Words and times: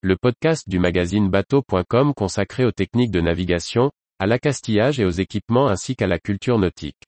le 0.00 0.16
podcast 0.16 0.68
du 0.68 0.78
magazine 0.78 1.28
bateau.com 1.28 2.14
consacré 2.14 2.64
aux 2.64 2.70
techniques 2.70 3.10
de 3.10 3.20
navigation, 3.20 3.90
à 4.20 4.26
l'accastillage 4.26 5.00
et 5.00 5.04
aux 5.04 5.10
équipements 5.10 5.66
ainsi 5.66 5.96
qu'à 5.96 6.06
la 6.06 6.20
culture 6.20 6.56
nautique. 6.56 7.02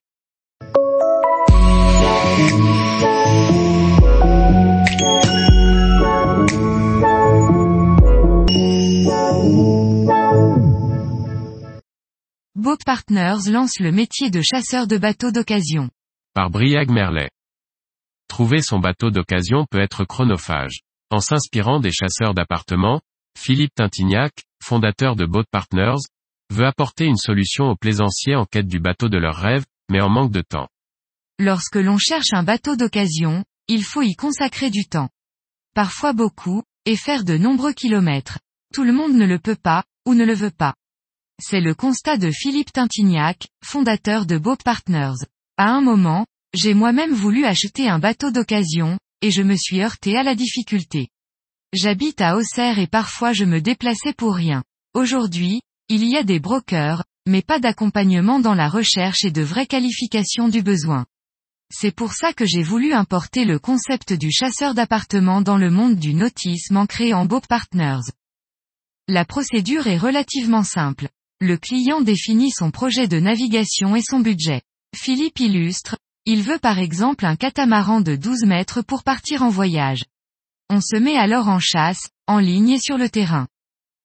Boat 12.55 12.77
Partners 12.85 13.49
lance 13.49 13.79
le 13.79 13.93
métier 13.93 14.29
de 14.29 14.41
chasseur 14.41 14.87
de 14.87 14.97
bateaux 14.97 15.31
d'occasion. 15.31 15.89
Par 16.33 16.49
Briag 16.49 16.89
Merlet. 16.89 17.29
Trouver 18.27 18.61
son 18.61 18.79
bateau 18.79 19.11
d'occasion 19.11 19.65
peut 19.71 19.79
être 19.79 20.03
chronophage. 20.03 20.81
En 21.11 21.19
s'inspirant 21.19 21.81
des 21.81 21.91
chasseurs 21.91 22.33
d'appartements, 22.33 23.01
Philippe 23.37 23.75
Tintignac, 23.75 24.31
fondateur 24.63 25.17
de 25.17 25.25
Boat 25.25 25.43
Partners, 25.51 25.99
veut 26.49 26.65
apporter 26.65 27.03
une 27.03 27.17
solution 27.17 27.65
aux 27.65 27.75
plaisanciers 27.75 28.35
en 28.35 28.45
quête 28.45 28.67
du 28.67 28.79
bateau 28.79 29.09
de 29.09 29.17
leur 29.17 29.35
rêve, 29.35 29.65
mais 29.89 29.99
en 29.99 30.09
manque 30.09 30.31
de 30.31 30.41
temps. 30.41 30.69
Lorsque 31.37 31.75
l'on 31.75 31.97
cherche 31.97 32.31
un 32.31 32.43
bateau 32.43 32.77
d'occasion, 32.77 33.43
il 33.67 33.83
faut 33.83 34.01
y 34.01 34.15
consacrer 34.15 34.69
du 34.69 34.85
temps. 34.85 35.09
Parfois 35.75 36.13
beaucoup, 36.13 36.63
et 36.85 36.95
faire 36.95 37.25
de 37.25 37.35
nombreux 37.35 37.73
kilomètres. 37.73 38.39
Tout 38.73 38.83
le 38.83 38.93
monde 38.93 39.13
ne 39.13 39.25
le 39.25 39.37
peut 39.37 39.57
pas, 39.57 39.83
ou 40.05 40.13
ne 40.13 40.23
le 40.23 40.33
veut 40.33 40.51
pas. 40.51 40.75
C'est 41.41 41.61
le 41.61 41.75
constat 41.75 42.17
de 42.17 42.31
Philippe 42.31 42.71
Tintignac, 42.71 43.47
fondateur 43.65 44.25
de 44.25 44.37
Boat 44.37 44.57
Partners. 44.63 45.25
À 45.57 45.71
un 45.71 45.81
moment, 45.81 46.25
j'ai 46.53 46.73
moi-même 46.73 47.13
voulu 47.13 47.43
acheter 47.43 47.89
un 47.89 47.99
bateau 47.99 48.31
d'occasion, 48.31 48.97
et 49.21 49.31
je 49.31 49.41
me 49.41 49.55
suis 49.55 49.81
heurté 49.81 50.17
à 50.17 50.23
la 50.23 50.35
difficulté. 50.35 51.09
J'habite 51.73 52.21
à 52.21 52.35
Auxerre 52.35 52.79
et 52.79 52.87
parfois 52.87 53.33
je 53.33 53.45
me 53.45 53.61
déplaçais 53.61 54.13
pour 54.13 54.35
rien. 54.35 54.63
Aujourd'hui, 54.93 55.61
il 55.87 56.05
y 56.05 56.17
a 56.17 56.23
des 56.23 56.39
brokers, 56.39 57.03
mais 57.27 57.41
pas 57.41 57.59
d'accompagnement 57.59 58.39
dans 58.39 58.55
la 58.55 58.67
recherche 58.67 59.23
et 59.23 59.31
de 59.31 59.41
vraie 59.41 59.67
qualification 59.67 60.49
du 60.49 60.63
besoin. 60.63 61.05
C'est 61.73 61.95
pour 61.95 62.13
ça 62.13 62.33
que 62.33 62.45
j'ai 62.45 62.63
voulu 62.63 62.91
importer 62.91 63.45
le 63.45 63.57
concept 63.57 64.11
du 64.11 64.31
chasseur 64.31 64.73
d'appartements 64.73 65.41
dans 65.41 65.57
le 65.57 65.69
monde 65.69 65.95
du 65.95 66.13
nautisme 66.13 66.75
en 66.75 66.85
créant 66.85 67.25
Boat 67.25 67.41
Partners. 67.47 68.11
La 69.07 69.23
procédure 69.23 69.87
est 69.87 69.97
relativement 69.97 70.63
simple. 70.63 71.07
Le 71.39 71.57
client 71.57 72.01
définit 72.01 72.51
son 72.51 72.71
projet 72.71 73.07
de 73.07 73.19
navigation 73.19 73.95
et 73.95 74.01
son 74.01 74.19
budget. 74.19 74.61
Philippe 74.95 75.39
illustre, 75.39 75.97
il 76.25 76.43
veut 76.43 76.59
par 76.59 76.77
exemple 76.77 77.25
un 77.25 77.35
catamaran 77.35 78.01
de 78.01 78.15
12 78.15 78.45
mètres 78.45 78.81
pour 78.81 79.03
partir 79.03 79.41
en 79.41 79.49
voyage. 79.49 80.05
On 80.69 80.79
se 80.79 80.95
met 80.95 81.17
alors 81.17 81.47
en 81.47 81.59
chasse, 81.59 82.09
en 82.27 82.39
ligne 82.39 82.69
et 82.69 82.79
sur 82.79 82.97
le 82.97 83.09
terrain. 83.09 83.47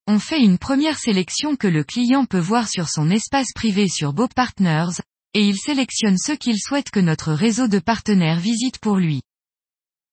On 0.06 0.19
fait 0.19 0.41
une 0.41 0.58
première 0.58 0.98
sélection 0.98 1.56
que 1.56 1.67
le 1.67 1.84
client 1.84 2.25
peut 2.25 2.39
voir 2.39 2.69
sur 2.69 2.89
son 2.89 3.11
espace 3.11 3.53
privé 3.55 3.89
sur 3.89 4.12
Boat 4.12 4.28
Partners, 4.34 5.00
et 5.34 5.47
il 5.47 5.58
sélectionne 5.58 6.17
ceux 6.17 6.36
qu'il 6.36 6.58
souhaite 6.58 6.91
que 6.91 7.00
notre 7.00 7.33
réseau 7.33 7.69
de 7.69 7.78
partenaires 7.78 8.41
visite 8.41 8.78
pour 8.78 8.97
lui. 8.97 9.23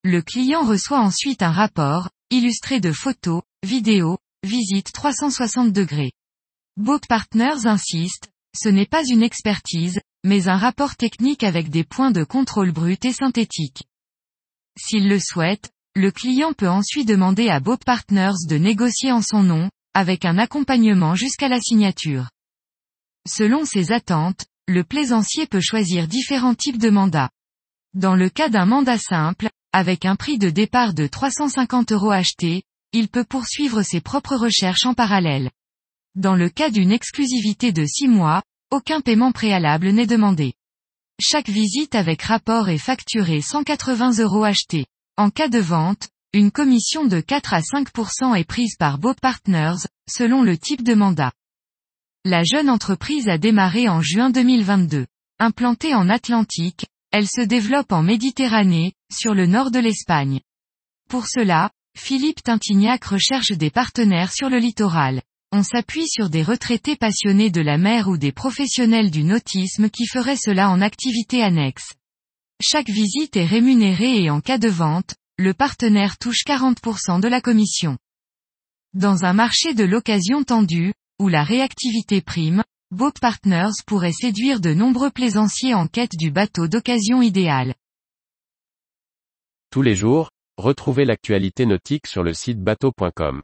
Le 0.04 0.22
client 0.22 0.66
reçoit 0.66 1.00
ensuite 1.00 1.42
un 1.42 1.52
rapport, 1.52 2.10
illustré 2.30 2.82
de 2.82 2.92
photos, 2.92 3.42
vidéos, 3.64 4.18
visites 4.44 4.92
360 4.92 5.72
degrés. 5.72 6.12
Boat 6.76 7.02
Partners 7.08 7.66
insiste, 7.66 8.30
ce 8.54 8.68
n'est 8.68 8.88
pas 8.88 9.04
une 9.06 9.24
expertise, 9.24 10.02
mais 10.24 10.48
un 10.48 10.58
rapport 10.58 10.96
technique 10.96 11.44
avec 11.44 11.70
des 11.70 11.84
points 11.84 12.12
de 12.12 12.24
contrôle 12.24 12.72
brut 12.72 13.04
et 13.06 13.14
synthétique. 13.14 13.84
S'il 14.78 15.08
le 15.08 15.20
souhaite, 15.20 15.72
le 15.96 16.12
client 16.12 16.54
peut 16.54 16.70
ensuite 16.70 17.08
demander 17.08 17.50
à 17.50 17.60
Boat 17.60 17.78
Partners 17.86 18.48
de 18.48 18.58
négocier 18.58 19.12
en 19.12 19.22
son 19.22 19.44
nom, 19.44 19.70
avec 19.94 20.26
un 20.26 20.38
accompagnement 20.38 21.14
jusqu'à 21.14 21.50
la 21.50 21.60
signature. 21.60 22.30
Selon 23.28 23.64
ses 23.66 23.92
attentes, 23.92 24.46
le 24.68 24.84
plaisancier 24.84 25.46
peut 25.46 25.62
choisir 25.62 26.08
différents 26.08 26.56
types 26.56 26.80
de 26.80 26.90
mandats. 26.90 27.30
Dans 27.94 28.16
le 28.16 28.30
cas 28.30 28.50
d'un 28.50 28.66
mandat 28.66 28.98
simple, 28.98 29.50
avec 29.72 30.06
un 30.06 30.16
prix 30.16 30.38
de 30.38 30.50
départ 30.50 30.94
de 30.94 31.06
350 31.06 31.92
euros 31.92 32.12
acheté, 32.12 32.64
il 32.92 33.08
peut 33.08 33.24
poursuivre 33.24 33.82
ses 33.82 34.02
propres 34.02 34.36
recherches 34.36 34.86
en 34.86 34.94
parallèle. 34.94 35.52
Dans 36.16 36.36
le 36.36 36.50
cas 36.50 36.70
d'une 36.70 36.92
exclusivité 36.92 37.72
de 37.72 37.86
6 37.86 38.08
mois, 38.08 38.44
aucun 38.74 39.02
paiement 39.02 39.32
préalable 39.32 39.90
n'est 39.90 40.08
demandé. 40.08 40.54
Chaque 41.22 41.48
visite 41.48 41.94
avec 41.94 42.24
rapport 42.24 42.70
est 42.70 42.80
facturée 42.80 43.40
180 43.40 44.14
euros 44.18 44.44
achetés. 44.44 44.88
En 45.16 45.30
cas 45.30 45.48
de 45.48 45.60
vente, 45.60 46.10
une 46.34 46.50
commission 46.50 47.06
de 47.06 47.20
4 47.20 47.54
à 47.54 47.62
5% 47.62 48.36
est 48.36 48.44
prise 48.46 48.76
par 48.80 48.98
Boat 48.98 49.14
Partners, 49.22 49.86
selon 50.10 50.42
le 50.42 50.58
type 50.58 50.82
de 50.82 50.96
mandat. 50.96 51.32
La 52.26 52.44
jeune 52.44 52.68
entreprise 52.68 53.30
a 53.30 53.38
démarré 53.38 53.88
en 53.88 54.02
juin 54.02 54.32
2022. 54.32 55.06
Implantée 55.38 55.94
en 55.94 56.10
Atlantique, 56.10 56.88
elle 57.12 57.28
se 57.28 57.42
développe 57.42 57.92
en 57.92 58.02
Méditerranée, 58.02 58.94
sur 59.12 59.36
le 59.36 59.46
nord 59.46 59.70
de 59.70 59.78
l'Espagne. 59.78 60.42
Pour 61.10 61.28
cela, 61.28 61.70
Philippe 61.96 62.42
Tintignac 62.42 63.06
recherche 63.06 63.52
des 63.52 63.70
partenaires 63.70 64.34
sur 64.34 64.50
le 64.50 64.58
littoral 64.58 65.22
on 65.54 65.62
s'appuie 65.62 66.08
sur 66.08 66.32
des 66.32 66.42
retraités 66.42 66.96
passionnés 66.96 67.52
de 67.52 67.62
la 67.62 67.78
mer 67.78 68.08
ou 68.08 68.18
des 68.18 68.32
professionnels 68.32 69.12
du 69.12 69.24
nautisme 69.24 69.88
qui 69.88 70.08
feraient 70.08 70.36
cela 70.36 70.72
en 70.72 70.82
activité 70.82 71.44
annexe. 71.44 71.94
Chaque 72.60 72.90
visite 72.90 73.38
est 73.38 73.46
rémunérée 73.46 74.24
et 74.24 74.32
en 74.32 74.42
cas 74.42 74.58
de 74.58 74.68
vente, 74.68 75.14
le 75.38 75.54
partenaire 75.54 76.18
touche 76.18 76.44
40% 76.48 77.22
de 77.22 77.28
la 77.28 77.40
commission. 77.40 78.00
Dans 78.96 79.26
un 79.26 79.34
marché 79.34 79.76
de 79.76 79.84
l'occasion 79.84 80.44
tendu, 80.44 80.92
où 81.20 81.28
la 81.28 81.44
réactivité 81.44 82.22
prime, 82.22 82.64
Boat 82.90 83.14
Partners 83.22 83.74
pourrait 83.86 84.12
séduire 84.12 84.60
de 84.60 84.74
nombreux 84.74 85.12
plaisanciers 85.12 85.76
en 85.76 85.86
quête 85.86 86.18
du 86.18 86.32
bateau 86.32 86.68
d'occasion 86.68 87.22
idéal. 87.22 87.76
Tous 89.70 89.84
les 89.84 89.96
jours, 89.96 90.32
retrouvez 90.58 91.06
l'actualité 91.06 91.68
nautique 91.68 92.08
sur 92.08 92.24
le 92.24 92.34
site 92.34 92.60
bateau.com. 92.60 93.44